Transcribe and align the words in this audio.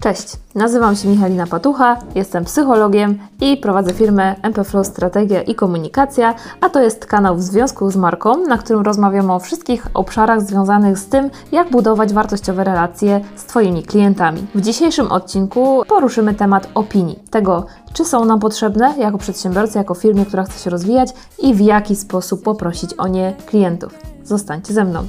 Cześć, 0.00 0.36
nazywam 0.54 0.96
się 0.96 1.08
Michalina 1.08 1.46
Patucha, 1.46 1.96
jestem 2.14 2.44
psychologiem 2.44 3.18
i 3.40 3.56
prowadzę 3.56 3.94
firmę 3.94 4.36
MPFlow 4.42 4.86
Strategia 4.86 5.42
i 5.42 5.54
Komunikacja, 5.54 6.34
a 6.60 6.68
to 6.68 6.80
jest 6.80 7.06
kanał 7.06 7.36
w 7.36 7.42
związku 7.42 7.90
z 7.90 7.96
marką, 7.96 8.46
na 8.46 8.58
którym 8.58 8.82
rozmawiam 8.82 9.30
o 9.30 9.38
wszystkich 9.38 9.86
obszarach 9.94 10.40
związanych 10.40 10.98
z 10.98 11.06
tym, 11.06 11.30
jak 11.52 11.70
budować 11.70 12.12
wartościowe 12.12 12.64
relacje 12.64 13.20
z 13.36 13.44
Twoimi 13.44 13.82
klientami. 13.82 14.46
W 14.54 14.60
dzisiejszym 14.60 15.12
odcinku 15.12 15.82
poruszymy 15.88 16.34
temat 16.34 16.68
opinii, 16.74 17.18
tego, 17.30 17.66
czy 17.92 18.04
są 18.04 18.24
nam 18.24 18.40
potrzebne 18.40 18.94
jako 18.98 19.18
przedsiębiorcy, 19.18 19.78
jako 19.78 19.94
firmie, 19.94 20.26
która 20.26 20.44
chce 20.44 20.64
się 20.64 20.70
rozwijać 20.70 21.10
i 21.38 21.54
w 21.54 21.60
jaki 21.60 21.96
sposób 21.96 22.42
poprosić 22.42 22.94
o 22.94 23.08
nie 23.08 23.34
klientów. 23.46 23.94
Zostańcie 24.24 24.74
ze 24.74 24.84
mną. 24.84 25.06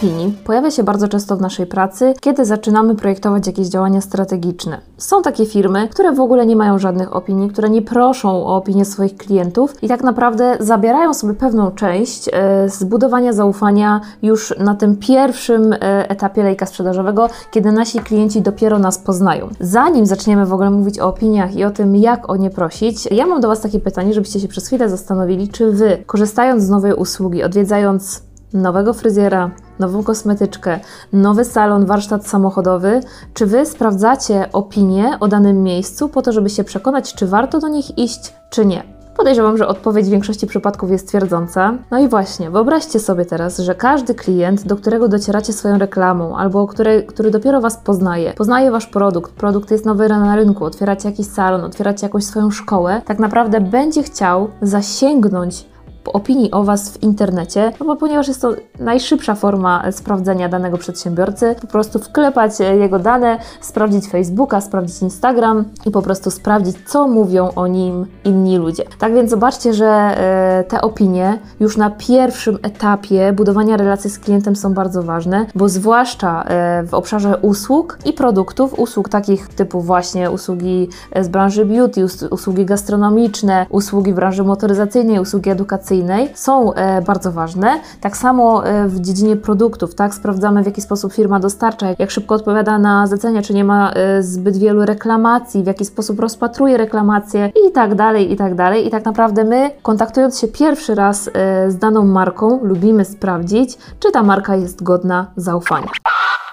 Opinii 0.00 0.34
pojawia 0.44 0.70
się 0.70 0.82
bardzo 0.82 1.08
często 1.08 1.36
w 1.36 1.40
naszej 1.40 1.66
pracy, 1.66 2.14
kiedy 2.20 2.44
zaczynamy 2.44 2.94
projektować 2.94 3.46
jakieś 3.46 3.66
działania 3.66 4.00
strategiczne. 4.00 4.80
Są 4.98 5.22
takie 5.22 5.46
firmy, 5.46 5.88
które 5.88 6.12
w 6.12 6.20
ogóle 6.20 6.46
nie 6.46 6.56
mają 6.56 6.78
żadnych 6.78 7.16
opinii, 7.16 7.48
które 7.50 7.70
nie 7.70 7.82
proszą 7.82 8.46
o 8.46 8.56
opinię 8.56 8.84
swoich 8.84 9.16
klientów 9.16 9.82
i 9.82 9.88
tak 9.88 10.02
naprawdę 10.02 10.56
zabierają 10.60 11.14
sobie 11.14 11.34
pewną 11.34 11.70
część 11.70 12.30
e, 12.32 12.68
zbudowania 12.68 13.32
zaufania 13.32 14.00
już 14.22 14.54
na 14.58 14.74
tym 14.74 14.96
pierwszym 14.96 15.72
e, 15.72 15.78
etapie 16.08 16.42
lejka 16.42 16.66
sprzedażowego, 16.66 17.28
kiedy 17.50 17.72
nasi 17.72 18.00
klienci 18.00 18.42
dopiero 18.42 18.78
nas 18.78 18.98
poznają. 18.98 19.48
Zanim 19.60 20.06
zaczniemy 20.06 20.46
w 20.46 20.52
ogóle 20.52 20.70
mówić 20.70 20.98
o 20.98 21.08
opiniach 21.08 21.56
i 21.56 21.64
o 21.64 21.70
tym, 21.70 21.96
jak 21.96 22.30
o 22.30 22.36
nie 22.36 22.50
prosić, 22.50 23.06
ja 23.10 23.26
mam 23.26 23.40
do 23.40 23.48
Was 23.48 23.60
takie 23.60 23.80
pytanie, 23.80 24.14
żebyście 24.14 24.40
się 24.40 24.48
przez 24.48 24.66
chwilę 24.66 24.88
zastanowili, 24.88 25.48
czy 25.48 25.72
Wy, 25.72 26.02
korzystając 26.06 26.62
z 26.62 26.68
nowej 26.70 26.94
usługi, 26.94 27.42
odwiedzając 27.42 28.22
nowego 28.52 28.92
fryzjera, 28.92 29.50
nową 29.80 30.02
kosmetyczkę, 30.02 30.80
nowy 31.12 31.44
salon, 31.44 31.86
warsztat 31.86 32.26
samochodowy, 32.26 33.00
czy 33.34 33.46
Wy 33.46 33.66
sprawdzacie 33.66 34.52
opinie 34.52 35.16
o 35.20 35.28
danym 35.28 35.62
miejscu 35.62 36.08
po 36.08 36.22
to, 36.22 36.32
żeby 36.32 36.50
się 36.50 36.64
przekonać, 36.64 37.14
czy 37.14 37.26
warto 37.26 37.60
do 37.60 37.68
nich 37.68 37.98
iść, 37.98 38.34
czy 38.50 38.66
nie? 38.66 39.00
Podejrzewam, 39.16 39.56
że 39.56 39.68
odpowiedź 39.68 40.06
w 40.06 40.10
większości 40.10 40.46
przypadków 40.46 40.90
jest 40.90 41.08
twierdząca. 41.08 41.74
No 41.90 41.98
i 41.98 42.08
właśnie, 42.08 42.50
wyobraźcie 42.50 43.00
sobie 43.00 43.24
teraz, 43.24 43.58
że 43.58 43.74
każdy 43.74 44.14
klient, 44.14 44.66
do 44.66 44.76
którego 44.76 45.08
docieracie 45.08 45.52
swoją 45.52 45.78
reklamą, 45.78 46.36
albo 46.36 46.66
który, 46.66 47.02
który 47.02 47.30
dopiero 47.30 47.60
Was 47.60 47.76
poznaje, 47.76 48.32
poznaje 48.32 48.70
Wasz 48.70 48.86
produkt, 48.86 49.32
produkt 49.32 49.70
jest 49.70 49.86
nowy 49.86 50.08
na 50.08 50.36
rynku, 50.36 50.64
otwieracie 50.64 51.08
jakiś 51.08 51.26
salon, 51.26 51.64
otwieracie 51.64 52.06
jakąś 52.06 52.24
swoją 52.24 52.50
szkołę, 52.50 53.02
tak 53.04 53.18
naprawdę 53.18 53.60
będzie 53.60 54.02
chciał 54.02 54.48
zasięgnąć 54.62 55.69
opinii 56.04 56.50
o 56.50 56.64
Was 56.64 56.90
w 56.90 57.02
internecie, 57.02 57.72
no 57.80 57.86
bo 57.86 57.96
ponieważ 57.96 58.28
jest 58.28 58.42
to 58.42 58.50
najszybsza 58.78 59.34
forma 59.34 59.92
sprawdzenia 59.92 60.48
danego 60.48 60.78
przedsiębiorcy, 60.78 61.54
po 61.60 61.66
prostu 61.66 61.98
wklepać 61.98 62.60
e, 62.60 62.76
jego 62.76 62.98
dane, 62.98 63.38
sprawdzić 63.60 64.08
Facebooka, 64.08 64.60
sprawdzić 64.60 65.02
Instagram 65.02 65.64
i 65.86 65.90
po 65.90 66.02
prostu 66.02 66.30
sprawdzić, 66.30 66.76
co 66.86 67.08
mówią 67.08 67.50
o 67.56 67.66
nim 67.66 68.06
inni 68.24 68.58
ludzie. 68.58 68.84
Tak 68.98 69.14
więc 69.14 69.30
zobaczcie, 69.30 69.74
że 69.74 69.86
e, 69.86 70.64
te 70.68 70.80
opinie 70.80 71.38
już 71.60 71.76
na 71.76 71.90
pierwszym 71.90 72.58
etapie 72.62 73.32
budowania 73.32 73.76
relacji 73.76 74.10
z 74.10 74.18
klientem 74.18 74.56
są 74.56 74.74
bardzo 74.74 75.02
ważne, 75.02 75.46
bo 75.54 75.68
zwłaszcza 75.68 76.42
e, 76.42 76.82
w 76.82 76.94
obszarze 76.94 77.36
usług 77.36 77.98
i 78.04 78.12
produktów, 78.12 78.78
usług 78.78 79.08
takich 79.08 79.48
typu 79.48 79.80
właśnie 79.80 80.30
usługi 80.30 80.88
z 81.20 81.28
branży 81.28 81.64
beauty, 81.66 82.02
us- 82.02 82.22
usługi 82.30 82.64
gastronomiczne, 82.64 83.66
usługi 83.70 84.12
w 84.12 84.16
branży 84.16 84.44
motoryzacyjnej, 84.44 85.20
usługi 85.20 85.50
edukacyjnej 85.90 86.30
są 86.34 86.74
e, 86.74 87.02
bardzo 87.02 87.32
ważne. 87.32 87.80
Tak 88.00 88.16
samo 88.16 88.66
e, 88.66 88.88
w 88.88 89.00
dziedzinie 89.00 89.36
produktów, 89.36 89.94
tak? 89.94 90.14
Sprawdzamy 90.14 90.62
w 90.62 90.66
jaki 90.66 90.80
sposób 90.80 91.12
firma 91.12 91.40
dostarcza, 91.40 91.86
jak 91.98 92.10
szybko 92.10 92.34
odpowiada 92.34 92.78
na 92.78 93.06
zlecenia, 93.06 93.42
czy 93.42 93.54
nie 93.54 93.64
ma 93.64 93.92
e, 93.92 94.22
zbyt 94.22 94.56
wielu 94.56 94.86
reklamacji, 94.86 95.62
w 95.62 95.66
jaki 95.66 95.84
sposób 95.84 96.20
rozpatruje 96.20 96.76
reklamacje 96.76 97.52
i 97.68 97.72
tak 97.72 97.94
dalej, 97.94 98.32
i 98.32 98.36
tak 98.36 98.54
dalej. 98.54 98.86
I 98.86 98.90
tak 98.90 99.04
naprawdę 99.04 99.44
my, 99.44 99.70
kontaktując 99.82 100.38
się 100.38 100.48
pierwszy 100.48 100.94
raz 100.94 101.30
z 101.68 101.78
daną 101.78 102.04
marką, 102.04 102.60
lubimy 102.62 103.04
sprawdzić, 103.04 103.78
czy 104.00 104.12
ta 104.12 104.22
marka 104.22 104.56
jest 104.56 104.82
godna 104.82 105.26
zaufania. 105.36 105.88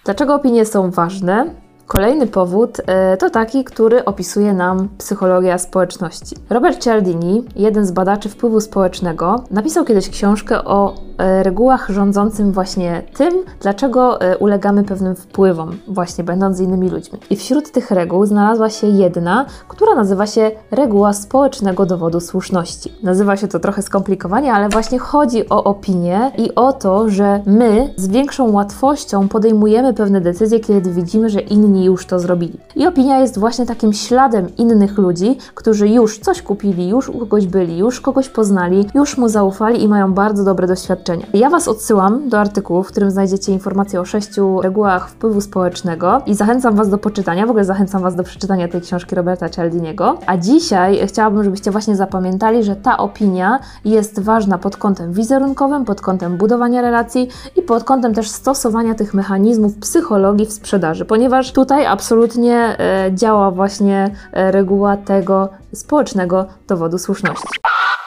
Dlaczego 0.06 0.36
opinie 0.36 0.66
są 0.66 0.92
ważne? 0.92 1.67
Kolejny 1.88 2.28
powód 2.28 2.78
e, 2.86 3.18
to 3.18 3.30
taki, 3.30 3.64
który 3.64 4.06
opisuje 4.06 4.54
nam 4.54 4.90
psychologia 4.98 5.58
społeczności. 5.58 6.36
Robert 6.50 6.84
Cialdini, 6.84 7.44
jeden 7.56 7.86
z 7.86 7.92
badaczy 7.92 8.30
wpływu 8.30 8.62
społecznego, 8.62 9.44
napisał 9.52 9.86
kiedyś 9.86 10.10
książkę 10.10 10.64
o 10.64 10.96
regułach 11.18 11.90
rządzącym 11.90 12.52
właśnie 12.52 13.04
tym, 13.18 13.34
dlaczego 13.62 14.22
e, 14.22 14.38
ulegamy 14.38 14.84
pewnym 14.84 15.16
wpływom, 15.16 15.78
właśnie 15.88 16.24
będąc 16.24 16.58
z 16.58 16.60
innymi 16.60 16.90
ludźmi. 16.90 17.20
I 17.30 17.36
wśród 17.36 17.72
tych 17.72 17.92
reguł 17.92 18.26
znalazła 18.26 18.70
się 18.70 18.88
jedna, 18.88 19.46
która 19.68 19.96
nazywa 19.96 20.28
się 20.28 20.52
reguła 20.72 21.14
społecznego 21.14 21.86
dowodu 21.86 22.20
słuszności. 22.20 22.94
Nazywa 23.04 23.38
się 23.38 23.48
to 23.48 23.60
trochę 23.60 23.82
skomplikowanie, 23.82 24.54
ale 24.54 24.70
właśnie 24.70 25.00
chodzi 25.00 25.50
o 25.50 25.64
opinię 25.64 26.32
i 26.38 26.56
o 26.56 26.74
to, 26.74 27.10
że 27.10 27.42
my 27.46 27.94
z 27.96 28.08
większą 28.08 28.52
łatwością 28.52 29.28
podejmujemy 29.28 29.94
pewne 29.94 30.22
decyzje, 30.22 30.60
kiedy 30.60 30.92
widzimy, 30.92 31.30
że 31.30 31.40
inni 31.40 31.86
już 31.86 32.06
to 32.06 32.20
zrobili. 32.20 32.60
I 32.76 32.88
opinia 32.88 33.20
jest 33.20 33.40
właśnie 33.40 33.66
takim 33.66 33.94
śladem 33.94 34.56
innych 34.58 34.98
ludzi, 34.98 35.38
którzy 35.56 35.90
już 35.90 36.20
coś 36.20 36.42
kupili, 36.42 36.90
już 36.90 37.10
u 37.10 37.20
kogoś 37.20 37.48
byli, 37.48 37.78
już 37.78 38.02
kogoś 38.02 38.30
poznali, 38.30 38.88
już 38.96 39.18
mu 39.18 39.30
zaufali 39.30 39.84
i 39.84 39.88
mają 39.88 40.14
bardzo 40.14 40.44
dobre 40.44 40.68
doświadczenia. 40.68 41.07
Ja 41.34 41.50
Was 41.50 41.68
odsyłam 41.68 42.30
do 42.30 42.40
artykułu, 42.40 42.84
w 42.84 42.88
którym 42.88 43.12
znajdziecie 43.12 43.52
informacje 43.52 44.02
o 44.02 44.06
sześciu 44.06 44.62
regułach 44.62 45.10
wpływu 45.10 45.42
społecznego 45.42 46.22
i 46.26 46.36
zachęcam 46.36 46.76
Was 46.76 46.90
do 46.90 46.98
poczytania, 46.98 47.46
w 47.46 47.50
ogóle 47.50 47.66
zachęcam 47.66 48.02
Was 48.02 48.16
do 48.16 48.24
przeczytania 48.24 48.68
tej 48.68 48.82
książki 48.82 49.16
Roberta 49.16 49.50
Cialdiniego. 49.50 50.18
A 50.26 50.38
dzisiaj 50.38 51.08
chciałabym, 51.08 51.44
żebyście 51.44 51.72
właśnie 51.72 51.96
zapamiętali, 51.96 52.64
że 52.64 52.76
ta 52.76 52.98
opinia 52.98 53.60
jest 53.86 54.20
ważna 54.20 54.58
pod 54.58 54.78
kątem 54.78 55.14
wizerunkowym, 55.14 55.86
pod 55.86 56.02
kątem 56.02 56.38
budowania 56.38 56.82
relacji 56.82 57.30
i 57.56 57.62
pod 57.62 57.84
kątem 57.84 58.14
też 58.14 58.30
stosowania 58.30 58.96
tych 58.96 59.14
mechanizmów 59.14 59.76
psychologii 59.76 60.46
w 60.46 60.54
sprzedaży, 60.54 61.06
ponieważ 61.06 61.52
tutaj 61.52 61.86
absolutnie 61.86 62.80
e, 62.80 63.12
działa 63.14 63.52
właśnie 63.52 64.12
e, 64.32 64.52
reguła 64.52 64.98
tego 64.98 65.50
społecznego 65.74 66.46
dowodu 66.68 66.98
słuszności. 66.98 67.48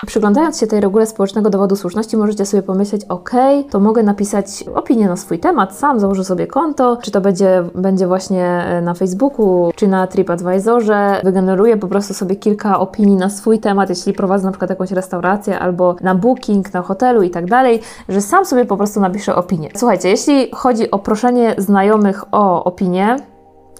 Przyglądając 0.06 0.61
się 0.61 0.66
tej 0.66 0.81
regule 0.81 1.06
społecznego 1.06 1.50
dowodu 1.50 1.77
słuszności, 1.77 2.16
możecie 2.16 2.47
sobie 2.47 2.62
pomyśleć, 2.62 3.05
ok, 3.09 3.31
to 3.71 3.81
mogę 3.81 4.03
napisać 4.03 4.65
opinię 4.75 5.09
na 5.09 5.16
swój 5.16 5.38
temat, 5.38 5.77
sam 5.77 6.00
założę 6.00 6.25
sobie 6.25 6.47
konto, 6.47 6.97
czy 7.03 7.11
to 7.11 7.21
będzie, 7.21 7.65
będzie 7.75 8.06
właśnie 8.06 8.44
e, 8.44 8.83
na 8.83 8.94
Facebooku, 8.94 9.72
czy 9.77 9.89
na 9.89 10.06
TripAdvisorze, 10.06 11.21
wygeneruję 11.25 11.77
po 11.77 11.89
prostu 11.89 12.15
sobie 12.15 12.37
kilka 12.37 12.78
opinii 12.78 13.16
na 13.16 13.31
swój 13.31 13.59
temat, 13.59 13.89
jeśli 13.89 14.12
prowadzę 14.12 14.44
na 14.44 14.50
przykład 14.50 14.71
jakąś 14.71 14.91
restaurację 14.91 15.59
albo 15.59 15.97
na 16.00 16.15
booking, 16.15 16.72
na 16.72 16.83
hotelu 16.83 17.22
i 17.22 17.31
tak 17.31 17.47
dalej, 17.47 17.81
że 18.09 18.21
sam 18.21 18.44
sobie 18.44 18.65
po 18.65 18.77
prostu 18.77 19.00
napiszę 19.00 19.34
opinię. 19.34 19.69
Słuchajcie, 19.77 20.09
jeśli 20.09 20.50
chodzi 20.53 20.91
o 20.91 20.99
proszenie 20.99 21.55
znajomych 21.59 22.25
o 22.33 22.65
opinię, 22.65 23.16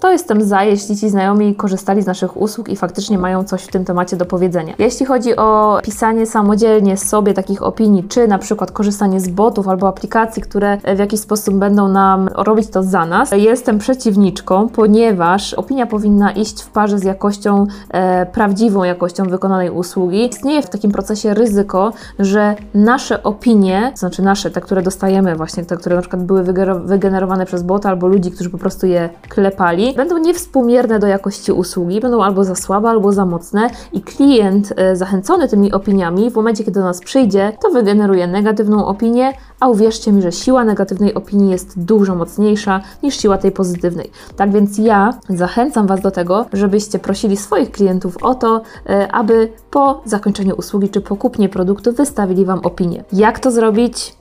to 0.01 0.11
jestem 0.11 0.43
za, 0.43 0.63
jeśli 0.63 0.97
ci 0.97 1.09
znajomi 1.09 1.55
korzystali 1.55 2.01
z 2.01 2.05
naszych 2.05 2.37
usług 2.37 2.69
i 2.69 2.75
faktycznie 2.75 3.17
mają 3.17 3.43
coś 3.43 3.63
w 3.63 3.67
tym 3.67 3.85
temacie 3.85 4.17
do 4.17 4.25
powiedzenia. 4.25 4.73
Jeśli 4.79 5.05
chodzi 5.05 5.35
o 5.35 5.79
pisanie 5.83 6.25
samodzielnie 6.25 6.97
sobie 6.97 7.33
takich 7.33 7.63
opinii, 7.63 8.03
czy 8.03 8.27
na 8.27 8.37
przykład 8.37 8.71
korzystanie 8.71 9.19
z 9.19 9.29
botów 9.29 9.67
albo 9.67 9.87
aplikacji, 9.87 10.41
które 10.41 10.77
w 10.95 10.99
jakiś 10.99 11.19
sposób 11.19 11.55
będą 11.55 11.87
nam 11.87 12.29
robić 12.35 12.69
to 12.69 12.83
za 12.83 13.05
nas, 13.05 13.31
jestem 13.31 13.77
przeciwniczką, 13.79 14.69
ponieważ 14.69 15.53
opinia 15.53 15.85
powinna 15.85 16.31
iść 16.31 16.61
w 16.61 16.69
parze 16.69 16.99
z 16.99 17.03
jakością, 17.03 17.67
e, 17.89 18.25
prawdziwą 18.25 18.83
jakością 18.83 19.23
wykonanej 19.23 19.69
usługi. 19.69 20.29
Istnieje 20.29 20.61
w 20.61 20.69
takim 20.69 20.91
procesie 20.91 21.33
ryzyko, 21.33 21.93
że 22.19 22.55
nasze 22.73 23.23
opinie, 23.23 23.89
to 23.91 23.97
znaczy 23.97 24.21
nasze, 24.21 24.51
te, 24.51 24.61
które 24.61 24.81
dostajemy, 24.81 25.35
właśnie 25.35 25.65
te, 25.65 25.77
które 25.77 25.95
na 25.95 26.01
przykład 26.01 26.23
były 26.23 26.43
wygenerowane 26.85 27.45
przez 27.45 27.63
bota 27.63 27.89
albo 27.89 28.07
ludzi, 28.07 28.31
którzy 28.31 28.49
po 28.49 28.57
prostu 28.57 28.87
je 28.87 29.09
klepali, 29.29 29.90
będą 29.93 30.17
niewspółmierne 30.17 30.99
do 30.99 31.07
jakości 31.07 31.51
usługi, 31.51 31.99
będą 31.99 32.23
albo 32.23 32.43
za 32.43 32.55
słabe, 32.55 32.89
albo 32.89 33.11
za 33.11 33.25
mocne 33.25 33.69
i 33.93 34.01
klient 34.01 34.73
e, 34.75 34.95
zachęcony 34.95 35.47
tymi 35.47 35.71
opiniami 35.71 36.31
w 36.31 36.35
momencie, 36.35 36.63
kiedy 36.63 36.79
do 36.79 36.85
nas 36.85 36.99
przyjdzie, 36.99 37.57
to 37.61 37.69
wygeneruje 37.69 38.27
negatywną 38.27 38.85
opinię, 38.85 39.33
a 39.59 39.67
uwierzcie 39.67 40.11
mi, 40.11 40.21
że 40.21 40.31
siła 40.31 40.63
negatywnej 40.63 41.13
opinii 41.13 41.51
jest 41.51 41.79
dużo 41.79 42.15
mocniejsza 42.15 42.81
niż 43.03 43.17
siła 43.17 43.37
tej 43.37 43.51
pozytywnej. 43.51 44.11
Tak 44.35 44.51
więc 44.51 44.77
ja 44.77 45.13
zachęcam 45.29 45.87
Was 45.87 46.01
do 46.01 46.11
tego, 46.11 46.45
żebyście 46.53 46.99
prosili 46.99 47.37
swoich 47.37 47.71
klientów 47.71 48.17
o 48.21 48.35
to, 48.35 48.61
e, 48.89 49.11
aby 49.11 49.49
po 49.71 50.01
zakończeniu 50.05 50.55
usługi 50.55 50.89
czy 50.89 51.01
po 51.01 51.15
kupnie 51.15 51.49
produktu 51.49 51.91
wystawili 51.91 52.45
Wam 52.45 52.59
opinię. 52.59 53.03
Jak 53.13 53.39
to 53.39 53.51
zrobić? 53.51 54.20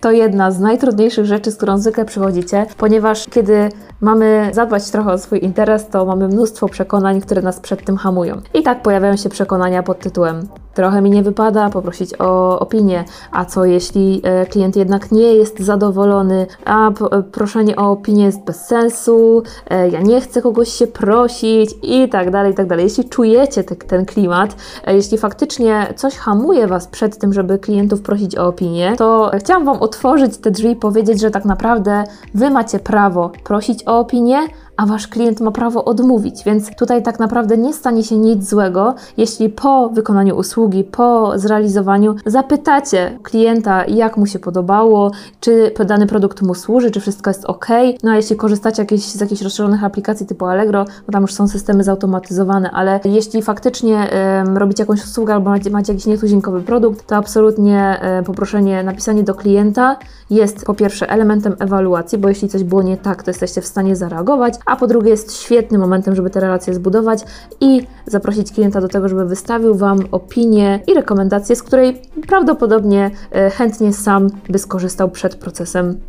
To 0.00 0.10
jedna 0.10 0.50
z 0.50 0.60
najtrudniejszych 0.60 1.26
rzeczy, 1.26 1.50
z 1.50 1.56
którą 1.56 1.78
zwykle 1.78 2.04
przychodzicie, 2.04 2.66
ponieważ 2.76 3.26
kiedy 3.30 3.68
mamy 4.00 4.50
zadbać 4.52 4.90
trochę 4.90 5.12
o 5.12 5.18
swój 5.18 5.44
interes, 5.44 5.88
to 5.88 6.04
mamy 6.04 6.28
mnóstwo 6.28 6.68
przekonań, 6.68 7.20
które 7.20 7.42
nas 7.42 7.60
przed 7.60 7.84
tym 7.84 7.96
hamują. 7.96 8.40
I 8.54 8.62
tak 8.62 8.82
pojawiają 8.82 9.16
się 9.16 9.28
przekonania 9.28 9.82
pod 9.82 9.98
tytułem 9.98 10.48
trochę 10.74 11.02
mi 11.02 11.10
nie 11.10 11.22
wypada, 11.22 11.70
poprosić 11.70 12.20
o 12.20 12.58
opinię, 12.60 13.04
a 13.32 13.44
co 13.44 13.64
jeśli 13.64 14.20
e, 14.24 14.46
klient 14.46 14.76
jednak 14.76 15.12
nie 15.12 15.34
jest 15.34 15.60
zadowolony, 15.60 16.46
a 16.64 16.88
e, 16.88 16.92
proszenie 17.22 17.76
o 17.76 17.90
opinię 17.90 18.24
jest 18.24 18.44
bez 18.44 18.66
sensu, 18.66 19.42
e, 19.70 19.88
ja 19.88 20.00
nie 20.00 20.20
chcę 20.20 20.42
kogoś 20.42 20.68
się 20.68 20.86
prosić 20.86 21.70
i 21.82 22.08
tak 22.08 22.30
dalej, 22.30 22.52
i 22.52 22.54
tak 22.54 22.66
dalej. 22.66 22.84
Jeśli 22.84 23.08
czujecie 23.08 23.64
te, 23.64 23.76
ten 23.76 24.06
klimat, 24.06 24.56
jeśli 24.86 25.18
faktycznie 25.18 25.94
coś 25.96 26.16
hamuje 26.16 26.66
Was 26.66 26.86
przed 26.86 27.18
tym, 27.18 27.32
żeby 27.32 27.58
klientów 27.58 28.02
prosić 28.02 28.38
o 28.38 28.46
opinię, 28.46 28.94
to 28.98 29.30
chciałam 29.38 29.64
Wam 29.64 29.82
otworzyć 29.82 30.38
te 30.38 30.50
drzwi 30.50 30.70
i 30.70 30.76
powiedzieć, 30.76 31.20
że 31.20 31.30
tak 31.30 31.44
naprawdę 31.44 32.04
Wy 32.34 32.50
macie 32.50 32.78
prawo 32.78 33.30
prosić 33.44 33.88
o 33.88 33.98
opinię, 33.98 34.38
a 34.80 34.86
wasz 34.86 35.08
klient 35.08 35.40
ma 35.40 35.50
prawo 35.50 35.84
odmówić. 35.84 36.44
Więc 36.44 36.76
tutaj 36.76 37.02
tak 37.02 37.18
naprawdę 37.18 37.56
nie 37.56 37.72
stanie 37.72 38.04
się 38.04 38.18
nic 38.18 38.48
złego, 38.48 38.94
jeśli 39.16 39.48
po 39.48 39.88
wykonaniu 39.88 40.36
usługi, 40.36 40.84
po 40.84 41.38
zrealizowaniu 41.38 42.14
zapytacie 42.26 43.18
klienta, 43.22 43.84
jak 43.86 44.16
mu 44.16 44.26
się 44.26 44.38
podobało, 44.38 45.10
czy 45.40 45.72
dany 45.86 46.06
produkt 46.06 46.42
mu 46.42 46.54
służy, 46.54 46.90
czy 46.90 47.00
wszystko 47.00 47.30
jest 47.30 47.44
ok. 47.44 47.66
No 48.02 48.10
a 48.10 48.16
jeśli 48.16 48.36
korzystacie 48.36 48.82
jakieś, 48.82 49.02
z 49.02 49.20
jakichś 49.20 49.42
rozszerzonych 49.42 49.84
aplikacji 49.84 50.26
typu 50.26 50.46
Allegro, 50.46 50.84
bo 51.06 51.12
tam 51.12 51.22
już 51.22 51.32
są 51.32 51.48
systemy 51.48 51.84
zautomatyzowane, 51.84 52.70
ale 52.70 53.00
jeśli 53.04 53.42
faktycznie 53.42 54.10
em, 54.10 54.56
robicie 54.56 54.82
jakąś 54.82 55.04
usługę 55.04 55.34
albo 55.34 55.50
macie, 55.50 55.70
macie 55.70 55.92
jakiś 55.92 56.06
nietuzinkowy 56.06 56.60
produkt, 56.60 57.06
to 57.06 57.16
absolutnie 57.16 58.00
e, 58.00 58.22
poproszenie, 58.22 58.82
napisanie 58.82 59.22
do 59.22 59.34
klienta 59.34 59.96
jest 60.30 60.64
po 60.64 60.74
pierwsze 60.74 61.10
elementem 61.10 61.56
ewaluacji, 61.58 62.18
bo 62.18 62.28
jeśli 62.28 62.48
coś 62.48 62.64
było 62.64 62.82
nie 62.82 62.96
tak, 62.96 63.22
to 63.22 63.30
jesteście 63.30 63.60
w 63.60 63.66
stanie 63.66 63.96
zareagować, 63.96 64.54
a 64.70 64.76
po 64.76 64.86
drugie 64.86 65.10
jest 65.10 65.42
świetnym 65.42 65.80
momentem, 65.80 66.14
żeby 66.14 66.30
te 66.30 66.40
relacje 66.40 66.74
zbudować 66.74 67.20
i 67.60 67.86
zaprosić 68.06 68.52
klienta 68.52 68.80
do 68.80 68.88
tego, 68.88 69.08
żeby 69.08 69.24
wystawił 69.26 69.74
Wam 69.74 69.98
opinię 70.12 70.80
i 70.86 70.94
rekomendację, 70.94 71.56
z 71.56 71.62
której 71.62 72.02
prawdopodobnie 72.28 73.10
e, 73.32 73.50
chętnie 73.50 73.92
sam 73.92 74.28
by 74.48 74.58
skorzystał 74.58 75.10
przed 75.10 75.36
procesem 75.36 76.00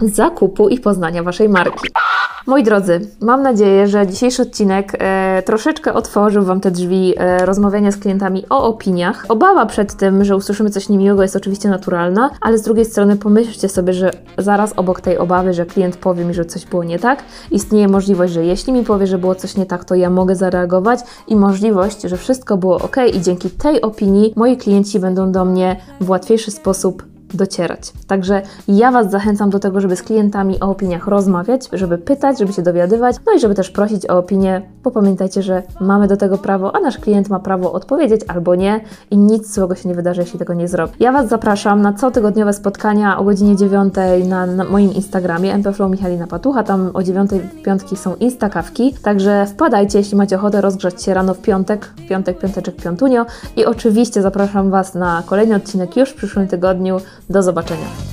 zakupu 0.00 0.68
i 0.68 0.80
poznania 0.80 1.22
Waszej 1.22 1.48
marki. 1.48 1.88
Moi 2.46 2.62
drodzy, 2.62 3.00
mam 3.20 3.42
nadzieję, 3.42 3.88
że 3.88 4.06
dzisiejszy 4.06 4.42
odcinek 4.42 4.96
e, 4.98 5.42
troszeczkę 5.46 5.94
otworzył 5.94 6.44
Wam 6.44 6.60
te 6.60 6.70
drzwi 6.70 7.14
e, 7.16 7.46
rozmawiania 7.46 7.92
z 7.92 7.96
klientami 7.96 8.44
o 8.50 8.64
opiniach. 8.64 9.26
Obawa 9.28 9.66
przed 9.66 9.94
tym, 9.94 10.24
że 10.24 10.36
usłyszymy 10.36 10.70
coś 10.70 10.88
niemiłego 10.88 11.22
jest 11.22 11.36
oczywiście 11.36 11.68
naturalna, 11.68 12.30
ale 12.40 12.58
z 12.58 12.62
drugiej 12.62 12.84
strony 12.84 13.16
pomyślcie 13.16 13.68
sobie, 13.68 13.92
że 13.92 14.10
zaraz 14.38 14.72
obok 14.76 15.00
tej 15.00 15.18
obawy, 15.18 15.52
że 15.52 15.66
klient 15.66 15.96
powie 15.96 16.24
mi, 16.24 16.34
że 16.34 16.44
coś 16.44 16.66
było 16.66 16.84
nie 16.84 16.98
tak, 16.98 17.22
istnieje 17.50 17.88
możliwość, 17.88 18.32
że 18.32 18.44
jeśli 18.44 18.72
mi 18.72 18.84
powie, 18.84 19.06
że 19.06 19.18
było 19.18 19.34
coś 19.34 19.56
nie 19.56 19.66
tak, 19.66 19.84
to 19.84 19.94
ja 19.94 20.10
mogę 20.10 20.36
zareagować 20.36 21.00
i 21.28 21.36
możliwość, 21.36 22.02
że 22.02 22.16
wszystko 22.16 22.56
było 22.56 22.76
ok 22.76 22.96
i 23.14 23.20
dzięki 23.20 23.50
tej 23.50 23.80
opinii 23.80 24.32
moi 24.36 24.56
klienci 24.56 25.00
będą 25.00 25.32
do 25.32 25.44
mnie 25.44 25.76
w 26.00 26.10
łatwiejszy 26.10 26.50
sposób 26.50 27.02
docierać. 27.36 27.92
Także 28.06 28.42
ja 28.68 28.90
Was 28.90 29.10
zachęcam 29.10 29.50
do 29.50 29.58
tego, 29.58 29.80
żeby 29.80 29.96
z 29.96 30.02
klientami 30.02 30.60
o 30.60 30.70
opiniach 30.70 31.06
rozmawiać, 31.06 31.68
żeby 31.72 31.98
pytać, 31.98 32.38
żeby 32.38 32.52
się 32.52 32.62
dowiadywać, 32.62 33.16
no 33.26 33.32
i 33.32 33.40
żeby 33.40 33.54
też 33.54 33.70
prosić 33.70 34.10
o 34.10 34.18
opinię, 34.18 34.62
bo 34.84 34.90
pamiętajcie, 34.90 35.42
że 35.42 35.62
mamy 35.80 36.08
do 36.08 36.16
tego 36.16 36.38
prawo, 36.38 36.76
a 36.76 36.80
nasz 36.80 36.98
klient 36.98 37.28
ma 37.28 37.40
prawo 37.40 37.72
odpowiedzieć 37.72 38.20
albo 38.28 38.54
nie 38.54 38.80
i 39.10 39.18
nic 39.18 39.54
złego 39.54 39.74
się 39.74 39.88
nie 39.88 39.94
wydarzy, 39.94 40.20
jeśli 40.20 40.38
tego 40.38 40.54
nie 40.54 40.68
zrobi. 40.68 40.92
Ja 41.00 41.12
Was 41.12 41.28
zapraszam 41.28 41.82
na 41.82 41.92
cotygodniowe 41.92 42.52
spotkania 42.52 43.18
o 43.18 43.24
godzinie 43.24 43.56
9 43.56 43.94
na, 44.28 44.46
na 44.46 44.64
moim 44.64 44.94
Instagramie 44.94 45.58
mpflow 45.58 45.90
Michalina 45.90 46.26
Patucha, 46.26 46.62
tam 46.62 46.90
o 46.94 47.02
9 47.02 47.30
w 47.30 47.62
piątki 47.62 47.96
są 47.96 48.14
instakawki, 48.16 48.94
także 49.02 49.46
wpadajcie, 49.46 49.98
jeśli 49.98 50.16
macie 50.16 50.36
ochotę 50.36 50.60
rozgrzać 50.60 51.02
się 51.02 51.14
rano 51.14 51.34
w 51.34 51.38
piątek, 51.38 51.90
piątek, 52.08 52.38
piąteczek, 52.38 52.76
piątunio 52.76 53.26
i 53.56 53.64
oczywiście 53.64 54.22
zapraszam 54.22 54.70
Was 54.70 54.94
na 54.94 55.22
kolejny 55.26 55.54
odcinek 55.54 55.96
już 55.96 56.10
w 56.10 56.14
przyszłym 56.14 56.48
tygodniu. 56.48 57.00
Do 57.30 57.42
zobaczenia. 57.42 58.09